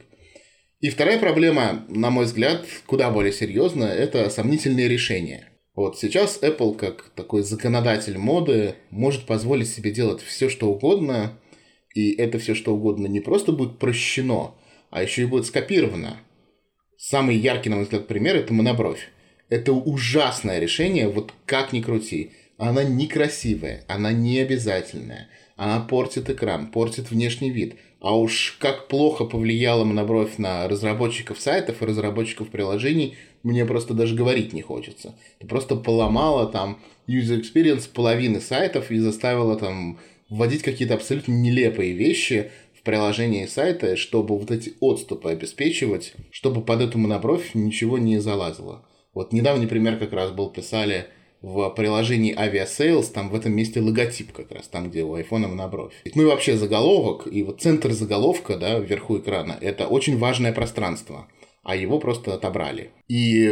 И 0.81 0.91
вторая 0.91 1.19
проблема, 1.19 1.87
на 1.89 2.11
мой 2.11 2.27
взгляд, 2.27 2.67
куда 2.85 3.11
более 3.11 3.33
серьезная, 3.33 3.95
это 3.95 4.29
сомнительные 4.29 4.87
решения. 4.87 5.49
Вот 5.75 5.99
сейчас 5.99 6.39
Apple, 6.43 6.77
как 6.77 7.13
такой 7.17 7.45
законодатель 7.45 8.19
моды, 8.19 8.75
может 8.91 9.25
позволить 9.25 9.71
себе 9.71 9.91
делать 9.91 10.21
все, 10.21 10.51
что 10.51 10.71
угодно, 10.71 11.39
и 11.95 12.13
это 12.13 12.39
все, 12.39 12.55
что 12.55 12.75
угодно, 12.75 13.07
не 13.07 13.21
просто 13.21 13.53
будет 13.53 13.79
прощено, 13.79 14.55
а 14.91 15.03
еще 15.03 15.23
и 15.23 15.27
будет 15.27 15.47
скопировано. 15.47 16.21
Самый 17.07 17.37
яркий, 17.37 17.69
на 17.69 17.77
мой 17.77 17.85
взгляд, 17.85 18.07
пример– 18.07 18.35
это 18.37 18.55
монобровь. 18.55 19.11
Это 19.51 19.75
ужасное 19.75 20.59
решение, 20.59 21.07
вот 21.07 21.35
как 21.45 21.75
ни 21.75 21.83
крути. 21.83 22.31
Она 22.57 22.83
некрасивая, 22.83 23.85
она 23.89 24.11
не 24.11 24.39
обязательная. 24.39 25.29
Она 25.57 25.81
портит 25.81 26.31
экран, 26.31 26.69
портит 26.69 27.11
внешний 27.11 27.51
вид. 27.51 27.75
А 28.01 28.17
уж 28.17 28.57
как 28.59 28.89
плохо 28.89 29.27
повлияла 29.27 29.85
монобровь 29.85 30.39
на 30.39 30.67
разработчиков 30.67 31.39
сайтов 31.39 31.83
и 31.83 31.85
разработчиков 31.85 32.49
приложений, 32.49 33.19
мне 33.43 33.67
просто 33.67 33.93
даже 33.93 34.15
говорить 34.15 34.55
не 34.55 34.63
хочется. 34.63 35.15
Это 35.41 35.47
просто 35.47 35.77
поломала 35.77 36.47
там 36.47 36.81
user 37.07 37.39
experience 37.39 37.87
половины 37.87 38.41
сайтов 38.41 38.91
и 38.91 38.97
заставила 38.97 39.57
там 39.57 39.99
вводить 40.31 40.63
какие-то 40.63 40.95
абсолютно 40.95 41.33
нелепые 41.33 41.93
вещи, 41.93 42.51
приложении 42.85 43.47
сайта, 43.47 43.97
чтобы 43.97 44.39
вот 44.39 44.51
эти 44.51 44.75
отступы 44.81 45.31
обеспечивать, 45.31 46.15
чтобы 46.31 46.63
под 46.63 46.83
эту 46.83 46.99
монобровь 46.99 47.55
ничего 47.55 47.99
не 47.99 48.19
залазило. 48.19 48.87
Вот 49.15 49.33
недавний 49.33 49.67
пример 49.67 49.99
как 49.99 50.13
раз 50.13 50.31
был, 50.31 50.51
писали 50.51 51.07
в 51.41 51.69
приложении 51.71 52.35
Aviasales, 52.35 53.13
там 53.13 53.29
в 53.29 53.35
этом 53.35 53.53
месте 53.53 53.81
логотип 53.81 54.33
как 54.33 54.51
раз, 54.51 54.67
там, 54.69 54.91
где 54.91 55.03
у 55.03 55.15
айфона 55.15 55.47
монобровь. 55.47 55.93
Ну 56.15 56.23
и 56.23 56.27
вообще 56.27 56.57
заголовок, 56.57 57.27
и 57.31 57.43
вот 57.43 57.61
центр 57.61 57.93
заголовка, 57.93 58.57
да, 58.57 58.79
вверху 58.79 59.19
экрана, 59.19 59.59
это 59.61 59.87
очень 59.87 60.19
важное 60.19 60.53
пространство, 60.53 61.29
а 61.63 61.77
его 61.77 61.99
просто 61.99 62.33
отобрали. 62.35 62.93
И 63.09 63.45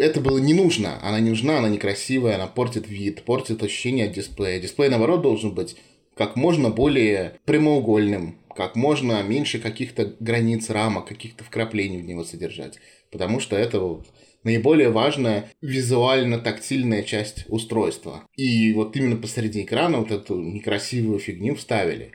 это 0.00 0.20
было 0.20 0.38
не 0.38 0.54
нужно, 0.54 0.98
она 1.02 1.20
не 1.20 1.30
нужна, 1.30 1.58
она 1.58 1.68
некрасивая, 1.68 2.34
она 2.34 2.48
портит 2.48 2.88
вид, 2.88 3.22
портит 3.22 3.62
ощущение 3.62 4.06
от 4.06 4.12
дисплея. 4.12 4.60
Дисплей, 4.60 4.88
наоборот, 4.88 5.22
должен 5.22 5.54
быть 5.54 5.76
как 6.16 6.36
можно 6.36 6.68
более 6.68 7.38
прямоугольным, 7.44 8.36
как 8.60 8.76
можно 8.76 9.22
меньше 9.22 9.58
каких-то 9.58 10.14
границ, 10.20 10.68
рамок, 10.68 11.08
каких-то 11.08 11.42
вкраплений 11.44 11.96
в 11.96 12.04
него 12.04 12.24
содержать. 12.24 12.78
Потому 13.10 13.40
что 13.40 13.56
это 13.56 13.80
вот 13.80 14.06
наиболее 14.44 14.90
важная 14.90 15.50
визуально-тактильная 15.62 17.02
часть 17.02 17.46
устройства. 17.48 18.26
И 18.36 18.74
вот 18.74 18.94
именно 18.96 19.16
посреди 19.16 19.62
экрана 19.62 19.96
вот 19.96 20.10
эту 20.10 20.38
некрасивую 20.38 21.20
фигню 21.20 21.54
вставили. 21.54 22.12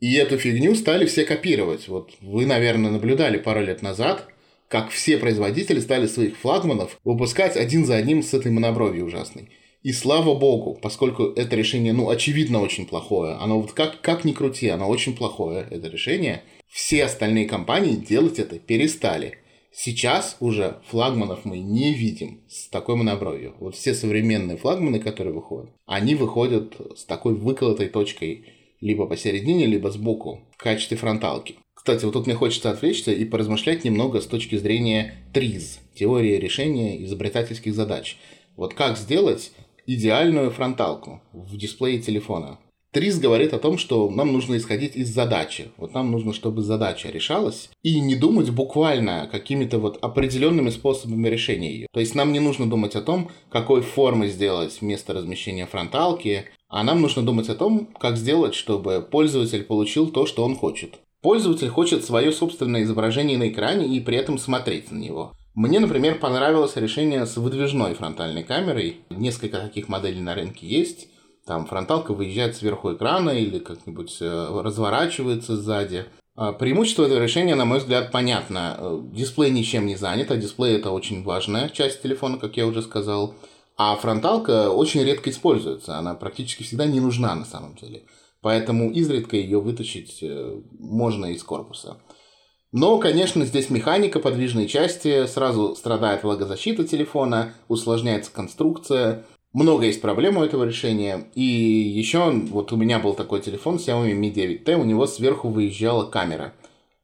И 0.00 0.12
эту 0.16 0.38
фигню 0.38 0.74
стали 0.74 1.06
все 1.06 1.24
копировать. 1.24 1.86
Вот 1.86 2.14
вы, 2.20 2.46
наверное, 2.46 2.90
наблюдали 2.90 3.38
пару 3.38 3.62
лет 3.62 3.80
назад, 3.80 4.26
как 4.66 4.90
все 4.90 5.18
производители 5.18 5.78
стали 5.78 6.08
своих 6.08 6.36
флагманов 6.36 6.98
выпускать 7.04 7.56
один 7.56 7.84
за 7.84 7.94
одним 7.94 8.24
с 8.24 8.34
этой 8.34 8.50
монобровью 8.50 9.04
ужасной. 9.06 9.50
И 9.86 9.92
слава 9.92 10.34
богу, 10.34 10.76
поскольку 10.82 11.26
это 11.26 11.54
решение, 11.54 11.92
ну, 11.92 12.10
очевидно, 12.10 12.60
очень 12.60 12.86
плохое. 12.86 13.34
Оно 13.34 13.60
вот 13.60 13.70
как, 13.70 14.00
как 14.00 14.24
ни 14.24 14.32
крути, 14.32 14.66
оно 14.68 14.88
очень 14.88 15.14
плохое, 15.14 15.64
это 15.70 15.86
решение. 15.86 16.42
Все 16.66 17.04
остальные 17.04 17.46
компании 17.46 17.94
делать 17.94 18.40
это 18.40 18.58
перестали. 18.58 19.38
Сейчас 19.72 20.38
уже 20.40 20.80
флагманов 20.88 21.44
мы 21.44 21.58
не 21.58 21.94
видим 21.94 22.40
с 22.48 22.66
такой 22.66 22.96
монобровью. 22.96 23.54
Вот 23.60 23.76
все 23.76 23.94
современные 23.94 24.56
флагманы, 24.56 24.98
которые 24.98 25.32
выходят, 25.32 25.70
они 25.86 26.16
выходят 26.16 26.74
с 26.96 27.04
такой 27.04 27.36
выколотой 27.36 27.86
точкой 27.86 28.46
либо 28.80 29.06
посередине, 29.06 29.66
либо 29.66 29.92
сбоку 29.92 30.40
в 30.50 30.56
качестве 30.56 30.96
фронталки. 30.96 31.58
Кстати, 31.74 32.04
вот 32.04 32.14
тут 32.14 32.26
мне 32.26 32.34
хочется 32.34 32.72
отвлечься 32.72 33.12
и 33.12 33.24
поразмышлять 33.24 33.84
немного 33.84 34.20
с 34.20 34.26
точки 34.26 34.56
зрения 34.56 35.14
ТРИЗ, 35.32 35.78
теории 35.94 36.38
решения 36.38 37.00
изобретательских 37.04 37.72
задач. 37.72 38.16
Вот 38.56 38.74
как 38.74 38.98
сделать 38.98 39.52
идеальную 39.86 40.50
фронталку 40.50 41.22
в 41.32 41.56
дисплее 41.56 42.00
телефона. 42.00 42.58
Трис 42.96 43.18
говорит 43.18 43.52
о 43.52 43.58
том, 43.58 43.76
что 43.76 44.08
нам 44.08 44.32
нужно 44.32 44.56
исходить 44.56 44.96
из 44.96 45.12
задачи. 45.12 45.68
Вот 45.76 45.92
нам 45.92 46.10
нужно, 46.10 46.32
чтобы 46.32 46.62
задача 46.62 47.10
решалась, 47.10 47.68
и 47.82 48.00
не 48.00 48.14
думать 48.14 48.48
буквально 48.48 49.28
какими-то 49.30 49.78
вот 49.78 49.98
определенными 50.00 50.70
способами 50.70 51.28
решения 51.28 51.70
ее. 51.70 51.86
То 51.92 52.00
есть 52.00 52.14
нам 52.14 52.32
не 52.32 52.40
нужно 52.40 52.66
думать 52.66 52.94
о 52.94 53.02
том, 53.02 53.30
какой 53.50 53.82
формы 53.82 54.28
сделать 54.28 54.78
вместо 54.80 55.12
размещения 55.12 55.66
фронталки, 55.66 56.46
а 56.68 56.82
нам 56.84 57.02
нужно 57.02 57.22
думать 57.22 57.50
о 57.50 57.54
том, 57.54 57.86
как 58.00 58.16
сделать, 58.16 58.54
чтобы 58.54 59.06
пользователь 59.10 59.64
получил 59.64 60.08
то, 60.08 60.24
что 60.24 60.42
он 60.42 60.56
хочет. 60.56 60.94
Пользователь 61.20 61.68
хочет 61.68 62.02
свое 62.02 62.32
собственное 62.32 62.84
изображение 62.84 63.36
на 63.36 63.48
экране 63.48 63.94
и 63.94 64.00
при 64.00 64.16
этом 64.16 64.38
смотреть 64.38 64.90
на 64.90 64.96
него. 64.96 65.32
Мне, 65.56 65.80
например, 65.80 66.18
понравилось 66.18 66.76
решение 66.76 67.24
с 67.24 67.38
выдвижной 67.38 67.94
фронтальной 67.94 68.44
камерой. 68.44 69.00
Несколько 69.08 69.56
таких 69.58 69.88
моделей 69.88 70.20
на 70.20 70.34
рынке 70.34 70.66
есть. 70.66 71.08
Там 71.46 71.64
фронталка 71.64 72.12
выезжает 72.12 72.56
сверху 72.56 72.92
экрана 72.92 73.30
или 73.30 73.58
как-нибудь 73.58 74.18
э, 74.20 74.60
разворачивается 74.62 75.56
сзади. 75.56 76.04
А 76.34 76.52
преимущество 76.52 77.04
этого 77.04 77.22
решения, 77.22 77.54
на 77.54 77.64
мой 77.64 77.78
взгляд, 77.78 78.12
понятно. 78.12 79.00
Дисплей 79.14 79.50
ничем 79.50 79.86
не 79.86 79.96
занят, 79.96 80.30
а 80.30 80.36
дисплей 80.36 80.76
это 80.76 80.90
очень 80.90 81.22
важная 81.22 81.70
часть 81.70 82.02
телефона, 82.02 82.36
как 82.36 82.58
я 82.58 82.66
уже 82.66 82.82
сказал. 82.82 83.34
А 83.78 83.96
фронталка 83.96 84.70
очень 84.70 85.04
редко 85.04 85.30
используется, 85.30 85.96
она 85.96 86.14
практически 86.14 86.64
всегда 86.64 86.84
не 86.84 87.00
нужна 87.00 87.34
на 87.34 87.46
самом 87.46 87.76
деле. 87.76 88.02
Поэтому 88.42 88.90
изредка 88.90 89.36
ее 89.36 89.60
вытащить 89.60 90.18
э, 90.20 90.60
можно 90.78 91.26
из 91.26 91.42
корпуса. 91.42 91.96
Но, 92.78 92.98
конечно, 92.98 93.46
здесь 93.46 93.70
механика 93.70 94.20
подвижной 94.20 94.66
части, 94.66 95.24
сразу 95.24 95.74
страдает 95.74 96.22
влагозащита 96.22 96.84
телефона, 96.84 97.54
усложняется 97.68 98.30
конструкция. 98.30 99.24
Много 99.54 99.86
есть 99.86 100.02
проблем 100.02 100.36
у 100.36 100.44
этого 100.44 100.64
решения. 100.64 101.24
И 101.34 101.42
еще 101.42 102.30
вот 102.30 102.72
у 102.72 102.76
меня 102.76 102.98
был 102.98 103.14
такой 103.14 103.40
телефон 103.40 103.76
Xiaomi 103.76 104.12
Mi 104.12 104.30
9T, 104.30 104.74
у 104.74 104.84
него 104.84 105.06
сверху 105.06 105.48
выезжала 105.48 106.04
камера. 106.04 106.52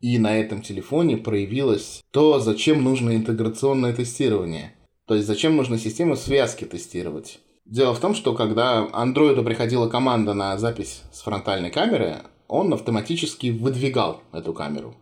И 0.03 0.19
на 0.19 0.37
этом 0.39 0.61
телефоне 0.61 1.17
проявилось 1.17 2.03
то, 2.11 2.39
зачем 2.39 2.85
нужно 2.85 3.17
интеграционное 3.17 3.95
тестирование. 3.95 4.75
То 5.07 5.15
есть 5.15 5.27
зачем 5.27 5.57
нужно 5.57 5.79
систему 5.79 6.17
связки 6.17 6.65
тестировать. 6.65 7.39
Дело 7.65 7.95
в 7.95 7.99
том, 7.99 8.15
что 8.15 8.35
когда 8.35 8.91
андроиду 8.93 9.43
приходила 9.43 9.89
команда 9.89 10.35
на 10.35 10.59
запись 10.59 11.01
с 11.15 11.23
фронтальной 11.23 11.71
камеры, 11.71 12.17
он 12.47 12.75
автоматически 12.75 13.47
выдвигал 13.47 14.21
эту 14.35 14.53
камеру. 14.53 14.95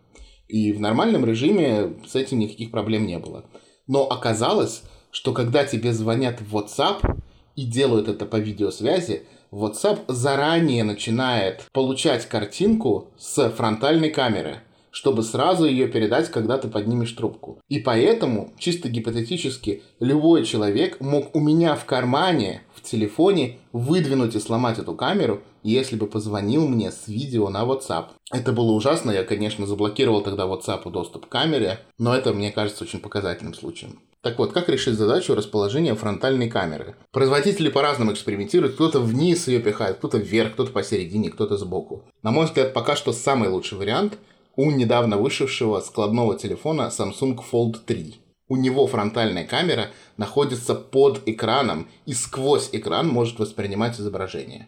И 0.51 0.73
в 0.73 0.81
нормальном 0.81 1.23
режиме 1.23 1.93
с 2.05 2.13
этим 2.13 2.39
никаких 2.39 2.71
проблем 2.71 3.07
не 3.07 3.17
было. 3.17 3.45
Но 3.87 4.05
оказалось, 4.05 4.83
что 5.09 5.31
когда 5.31 5.63
тебе 5.63 5.93
звонят 5.93 6.41
в 6.41 6.57
WhatsApp 6.57 7.21
и 7.55 7.63
делают 7.63 8.09
это 8.09 8.25
по 8.25 8.35
видеосвязи, 8.35 9.23
WhatsApp 9.53 10.01
заранее 10.09 10.83
начинает 10.83 11.63
получать 11.71 12.25
картинку 12.27 13.11
с 13.17 13.49
фронтальной 13.51 14.09
камеры, 14.09 14.57
чтобы 14.91 15.23
сразу 15.23 15.63
ее 15.63 15.87
передать, 15.87 16.29
когда 16.29 16.57
ты 16.57 16.67
поднимешь 16.67 17.13
трубку. 17.13 17.61
И 17.69 17.79
поэтому, 17.79 18.51
чисто 18.57 18.89
гипотетически, 18.89 19.83
любой 20.01 20.43
человек 20.43 20.99
мог 20.99 21.33
у 21.33 21.39
меня 21.39 21.75
в 21.75 21.85
кармане, 21.85 22.61
телефоне, 22.91 23.57
выдвинуть 23.71 24.35
и 24.35 24.39
сломать 24.39 24.77
эту 24.77 24.93
камеру 24.93 25.41
если 25.63 25.95
бы 25.95 26.07
позвонил 26.07 26.67
мне 26.67 26.91
с 26.91 27.07
видео 27.07 27.49
на 27.49 27.63
WhatsApp. 27.63 28.07
Это 28.31 28.51
было 28.51 28.71
ужасно, 28.71 29.11
я, 29.11 29.23
конечно, 29.23 29.65
заблокировал 29.65 30.21
тогда 30.21 30.45
WhatsApp 30.45 30.89
доступ 30.89 31.27
к 31.27 31.29
камере, 31.29 31.79
но 31.97 32.15
это, 32.15 32.33
мне 32.33 32.51
кажется, 32.51 32.83
очень 32.83 32.99
показательным 32.99 33.53
случаем. 33.53 33.99
Так 34.21 34.37
вот, 34.37 34.53
как 34.53 34.69
решить 34.69 34.95
задачу 34.95 35.33
расположения 35.33 35.95
фронтальной 35.95 36.47
камеры? 36.47 36.95
Производители 37.11 37.69
по-разному 37.69 38.13
экспериментируют. 38.13 38.75
Кто-то 38.75 38.99
вниз 38.99 39.47
ее 39.47 39.59
пихает, 39.59 39.97
кто-то 39.97 40.19
вверх, 40.19 40.53
кто-то 40.53 40.71
посередине, 40.71 41.31
кто-то 41.31 41.57
сбоку. 41.57 42.03
На 42.21 42.29
мой 42.29 42.45
взгляд, 42.45 42.73
пока 42.73 42.95
что 42.95 43.13
самый 43.13 43.49
лучший 43.49 43.79
вариант 43.79 44.19
у 44.55 44.69
недавно 44.69 45.17
вышедшего 45.17 45.79
складного 45.79 46.37
телефона 46.37 46.91
Samsung 46.95 47.39
Fold 47.51 47.77
3. 47.85 48.20
У 48.51 48.57
него 48.57 48.85
фронтальная 48.85 49.45
камера 49.45 49.91
находится 50.17 50.75
под 50.75 51.21
экраном 51.25 51.87
и 52.05 52.13
сквозь 52.13 52.67
экран 52.73 53.07
может 53.07 53.39
воспринимать 53.39 53.97
изображение. 53.97 54.67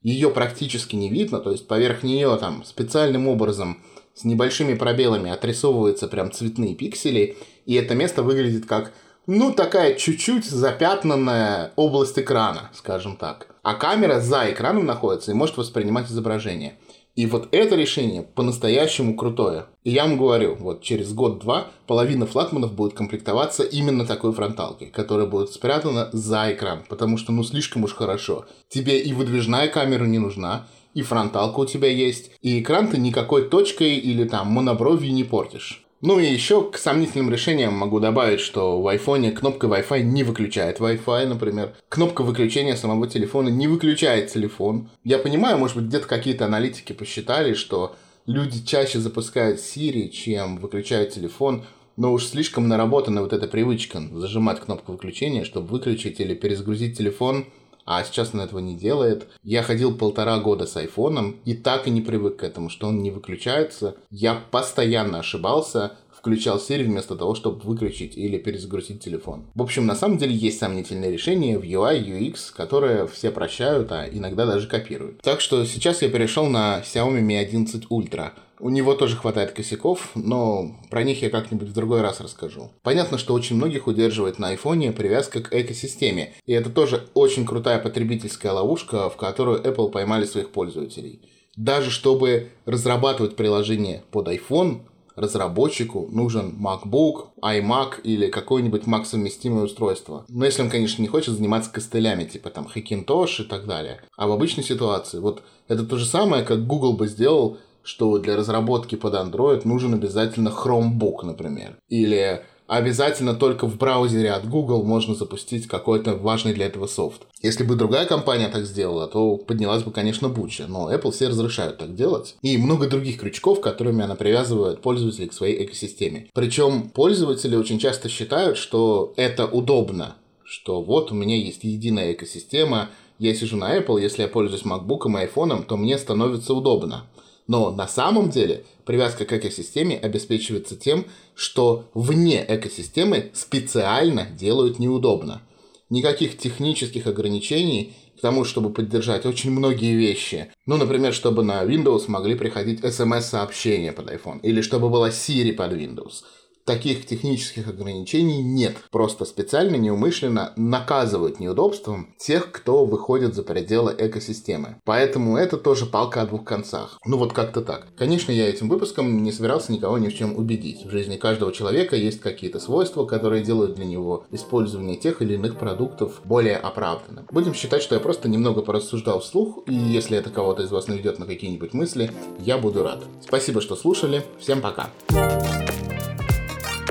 Ее 0.00 0.30
практически 0.30 0.94
не 0.94 1.08
видно, 1.08 1.40
то 1.40 1.50
есть 1.50 1.66
поверх 1.66 2.04
нее 2.04 2.36
там 2.36 2.62
специальным 2.64 3.26
образом 3.26 3.82
с 4.14 4.22
небольшими 4.22 4.74
пробелами 4.74 5.32
отрисовываются 5.32 6.06
прям 6.06 6.30
цветные 6.30 6.76
пиксели, 6.76 7.36
и 7.64 7.74
это 7.74 7.96
место 7.96 8.22
выглядит 8.22 8.66
как, 8.66 8.92
ну, 9.26 9.52
такая 9.52 9.96
чуть-чуть 9.96 10.44
запятнанная 10.44 11.72
область 11.74 12.20
экрана, 12.20 12.70
скажем 12.74 13.16
так. 13.16 13.48
А 13.64 13.74
камера 13.74 14.20
за 14.20 14.52
экраном 14.52 14.86
находится 14.86 15.32
и 15.32 15.34
может 15.34 15.56
воспринимать 15.56 16.08
изображение. 16.08 16.78
И 17.16 17.24
вот 17.24 17.48
это 17.50 17.76
решение 17.76 18.22
по-настоящему 18.22 19.16
крутое. 19.16 19.66
И 19.84 19.90
я 19.90 20.04
вам 20.04 20.18
говорю, 20.18 20.54
вот 20.54 20.82
через 20.82 21.14
год-два 21.14 21.68
половина 21.86 22.26
флагманов 22.26 22.74
будет 22.74 22.92
комплектоваться 22.92 23.62
именно 23.62 24.04
такой 24.04 24.34
фронталкой, 24.34 24.88
которая 24.88 25.26
будет 25.26 25.50
спрятана 25.50 26.10
за 26.12 26.52
экран, 26.52 26.84
потому 26.86 27.16
что 27.16 27.32
ну 27.32 27.42
слишком 27.42 27.84
уж 27.84 27.94
хорошо. 27.94 28.44
Тебе 28.68 29.00
и 29.00 29.14
выдвижная 29.14 29.68
камера 29.68 30.04
не 30.04 30.18
нужна, 30.18 30.66
и 30.92 31.00
фронталка 31.00 31.60
у 31.60 31.66
тебя 31.66 31.88
есть, 31.88 32.32
и 32.42 32.60
экран 32.60 32.88
ты 32.88 32.98
никакой 32.98 33.48
точкой 33.48 33.96
или 33.96 34.24
там 34.24 34.48
монобровью 34.48 35.12
не 35.14 35.24
портишь. 35.24 35.85
Ну 36.02 36.18
и 36.18 36.26
еще 36.26 36.70
к 36.70 36.76
сомнительным 36.76 37.30
решениям 37.30 37.72
могу 37.72 38.00
добавить, 38.00 38.40
что 38.40 38.82
в 38.82 38.86
айфоне 38.86 39.32
кнопка 39.32 39.66
Wi-Fi 39.66 40.02
не 40.02 40.24
выключает 40.24 40.78
Wi-Fi, 40.78 41.26
например. 41.26 41.74
Кнопка 41.88 42.22
выключения 42.22 42.76
самого 42.76 43.08
телефона 43.08 43.48
не 43.48 43.66
выключает 43.66 44.30
телефон. 44.30 44.90
Я 45.04 45.18
понимаю, 45.18 45.56
может 45.56 45.76
быть, 45.76 45.86
где-то 45.86 46.06
какие-то 46.06 46.44
аналитики 46.44 46.92
посчитали, 46.92 47.54
что 47.54 47.96
люди 48.26 48.62
чаще 48.64 48.98
запускают 48.98 49.58
Siri, 49.58 50.10
чем 50.10 50.58
выключают 50.58 51.14
телефон, 51.14 51.64
но 51.96 52.12
уж 52.12 52.26
слишком 52.26 52.68
наработана 52.68 53.22
вот 53.22 53.32
эта 53.32 53.48
привычка 53.48 54.02
зажимать 54.12 54.60
кнопку 54.60 54.92
выключения, 54.92 55.44
чтобы 55.44 55.68
выключить 55.68 56.20
или 56.20 56.34
перезагрузить 56.34 56.98
телефон– 56.98 57.46
а 57.86 58.02
сейчас 58.04 58.34
он 58.34 58.40
этого 58.40 58.58
не 58.58 58.74
делает. 58.74 59.28
Я 59.42 59.62
ходил 59.62 59.96
полтора 59.96 60.38
года 60.38 60.66
с 60.66 60.76
айфоном 60.76 61.36
и 61.44 61.54
так 61.54 61.86
и 61.86 61.90
не 61.90 62.02
привык 62.02 62.38
к 62.38 62.42
этому, 62.42 62.68
что 62.68 62.88
он 62.88 63.02
не 63.02 63.10
выключается. 63.10 63.96
Я 64.10 64.34
постоянно 64.50 65.20
ошибался, 65.20 65.92
включал 66.26 66.58
Siri 66.58 66.82
вместо 66.82 67.14
того, 67.14 67.36
чтобы 67.36 67.60
выключить 67.60 68.16
или 68.16 68.36
перезагрузить 68.36 69.00
телефон. 69.00 69.44
В 69.54 69.62
общем, 69.62 69.86
на 69.86 69.94
самом 69.94 70.18
деле 70.18 70.34
есть 70.34 70.58
сомнительные 70.58 71.12
решения 71.12 71.56
в 71.56 71.62
UI, 71.62 72.04
UX, 72.04 72.52
которые 72.52 73.06
все 73.06 73.30
прощают, 73.30 73.92
а 73.92 74.08
иногда 74.10 74.44
даже 74.44 74.66
копируют. 74.66 75.22
Так 75.22 75.40
что 75.40 75.64
сейчас 75.64 76.02
я 76.02 76.08
перешел 76.08 76.46
на 76.46 76.80
Xiaomi 76.80 77.22
Mi 77.22 77.38
11 77.38 77.84
Ultra. 77.90 78.32
У 78.58 78.70
него 78.70 78.94
тоже 78.94 79.16
хватает 79.16 79.52
косяков, 79.52 80.10
но 80.14 80.76
про 80.90 81.02
них 81.02 81.22
я 81.22 81.30
как-нибудь 81.30 81.68
в 81.68 81.74
другой 81.74 82.00
раз 82.00 82.20
расскажу. 82.20 82.70
Понятно, 82.82 83.18
что 83.18 83.34
очень 83.34 83.56
многих 83.56 83.86
удерживает 83.86 84.38
на 84.38 84.48
айфоне 84.48 84.92
привязка 84.92 85.42
к 85.42 85.52
экосистеме, 85.52 86.34
и 86.46 86.52
это 86.52 86.70
тоже 86.70 87.08
очень 87.14 87.44
крутая 87.44 87.78
потребительская 87.78 88.52
ловушка, 88.52 89.10
в 89.10 89.16
которую 89.16 89.62
Apple 89.62 89.90
поймали 89.90 90.24
своих 90.24 90.50
пользователей. 90.50 91.20
Даже 91.56 91.90
чтобы 91.90 92.50
разрабатывать 92.64 93.36
приложение 93.36 94.04
под 94.10 94.28
iPhone, 94.28 94.82
разработчику 95.16 96.08
нужен 96.10 96.54
MacBook, 96.62 97.28
iMac 97.42 98.02
или 98.04 98.28
какое-нибудь 98.28 98.82
Mac 98.82 99.04
совместимое 99.06 99.64
устройство. 99.64 100.26
Но 100.28 100.44
если 100.44 100.62
он, 100.62 100.70
конечно, 100.70 101.00
не 101.00 101.08
хочет 101.08 101.34
заниматься 101.34 101.72
костылями, 101.72 102.24
типа 102.24 102.50
там 102.50 102.68
Hackintosh 102.72 103.42
и 103.42 103.44
так 103.44 103.66
далее. 103.66 104.02
А 104.16 104.28
в 104.28 104.32
обычной 104.32 104.64
ситуации, 104.64 105.18
вот 105.18 105.42
это 105.68 105.84
то 105.84 105.96
же 105.96 106.04
самое, 106.04 106.44
как 106.44 106.66
Google 106.66 106.92
бы 106.92 107.08
сделал 107.08 107.58
что 107.86 108.18
для 108.18 108.36
разработки 108.36 108.96
под 108.96 109.14
Android 109.14 109.62
нужен 109.64 109.94
обязательно 109.94 110.48
Chromebook, 110.48 111.24
например. 111.24 111.78
Или 111.88 112.42
обязательно 112.66 113.34
только 113.34 113.66
в 113.66 113.78
браузере 113.78 114.32
от 114.32 114.48
Google 114.48 114.82
можно 114.82 115.14
запустить 115.14 115.68
какой-то 115.68 116.16
важный 116.16 116.52
для 116.52 116.66
этого 116.66 116.88
софт. 116.88 117.22
Если 117.40 117.62
бы 117.62 117.76
другая 117.76 118.06
компания 118.06 118.48
так 118.48 118.64
сделала, 118.64 119.06
то 119.06 119.36
поднялась 119.36 119.84
бы, 119.84 119.92
конечно, 119.92 120.28
буча. 120.28 120.66
Но 120.66 120.92
Apple 120.92 121.12
все 121.12 121.28
разрешают 121.28 121.78
так 121.78 121.94
делать. 121.94 122.36
И 122.42 122.58
много 122.58 122.88
других 122.88 123.20
крючков, 123.20 123.60
которыми 123.60 124.02
она 124.02 124.16
привязывает 124.16 124.82
пользователей 124.82 125.28
к 125.28 125.32
своей 125.32 125.64
экосистеме. 125.64 126.28
Причем 126.34 126.90
пользователи 126.90 127.54
очень 127.54 127.78
часто 127.78 128.08
считают, 128.08 128.58
что 128.58 129.12
это 129.16 129.46
удобно. 129.46 130.16
Что 130.44 130.82
вот 130.82 131.12
у 131.12 131.14
меня 131.14 131.36
есть 131.36 131.62
единая 131.62 132.12
экосистема, 132.12 132.88
я 133.18 133.34
сижу 133.34 133.56
на 133.56 133.76
Apple, 133.78 134.00
если 134.00 134.22
я 134.22 134.28
пользуюсь 134.28 134.64
MacBook 134.64 135.06
и 135.06 135.26
iPhone, 135.26 135.64
то 135.64 135.76
мне 135.76 135.96
становится 135.98 136.52
удобно. 136.52 137.06
Но 137.46 137.70
на 137.70 137.86
самом 137.86 138.30
деле 138.30 138.64
привязка 138.84 139.24
к 139.24 139.32
экосистеме 139.32 139.98
обеспечивается 139.98 140.76
тем, 140.76 141.06
что 141.34 141.88
вне 141.94 142.44
экосистемы 142.46 143.30
специально 143.34 144.26
делают 144.26 144.78
неудобно. 144.78 145.42
Никаких 145.88 146.36
технических 146.36 147.06
ограничений 147.06 147.94
к 148.18 148.20
тому, 148.20 148.44
чтобы 148.44 148.70
поддержать 148.70 149.26
очень 149.26 149.52
многие 149.52 149.94
вещи. 149.94 150.50
Ну, 150.66 150.76
например, 150.76 151.14
чтобы 151.14 151.44
на 151.44 151.62
Windows 151.62 152.04
могли 152.08 152.34
приходить 152.34 152.80
смс-сообщения 152.80 153.92
под 153.92 154.10
iPhone, 154.10 154.40
или 154.42 154.62
чтобы 154.62 154.88
была 154.88 155.10
Siri 155.10 155.52
под 155.52 155.72
Windows 155.72 156.24
таких 156.66 157.06
технических 157.06 157.68
ограничений 157.68 158.42
нет. 158.42 158.76
Просто 158.90 159.24
специально, 159.24 159.76
неумышленно 159.76 160.52
наказывают 160.56 161.40
неудобством 161.40 162.14
тех, 162.18 162.52
кто 162.52 162.84
выходит 162.84 163.34
за 163.34 163.42
пределы 163.42 163.94
экосистемы. 163.96 164.76
Поэтому 164.84 165.36
это 165.36 165.56
тоже 165.56 165.86
палка 165.86 166.22
о 166.22 166.26
двух 166.26 166.44
концах. 166.44 166.98
Ну 167.06 167.16
вот 167.16 167.32
как-то 167.32 167.62
так. 167.62 167.86
Конечно, 167.96 168.32
я 168.32 168.48
этим 168.48 168.68
выпуском 168.68 169.22
не 169.22 169.32
собирался 169.32 169.72
никого 169.72 169.96
ни 169.98 170.08
в 170.08 170.14
чем 170.14 170.36
убедить. 170.36 170.84
В 170.84 170.90
жизни 170.90 171.16
каждого 171.16 171.52
человека 171.52 171.96
есть 171.96 172.20
какие-то 172.20 172.60
свойства, 172.60 173.06
которые 173.06 173.42
делают 173.42 173.76
для 173.76 173.86
него 173.86 174.26
использование 174.30 174.96
тех 174.96 175.22
или 175.22 175.34
иных 175.34 175.56
продуктов 175.56 176.20
более 176.24 176.56
оправданным. 176.56 177.26
Будем 177.30 177.54
считать, 177.54 177.82
что 177.82 177.94
я 177.94 178.00
просто 178.00 178.28
немного 178.28 178.62
порассуждал 178.62 179.20
вслух, 179.20 179.60
и 179.66 179.74
если 179.74 180.18
это 180.18 180.30
кого-то 180.30 180.64
из 180.64 180.70
вас 180.70 180.88
наведет 180.88 181.18
на 181.18 181.26
какие-нибудь 181.26 181.72
мысли, 181.72 182.10
я 182.40 182.58
буду 182.58 182.82
рад. 182.82 183.04
Спасибо, 183.22 183.60
что 183.60 183.76
слушали. 183.76 184.24
Всем 184.40 184.60
пока. 184.60 184.90
Пока. 185.08 185.45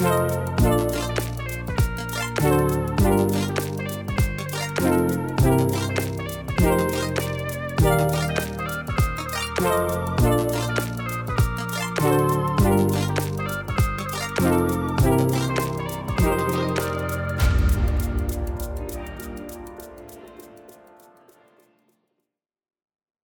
Música 0.05 0.74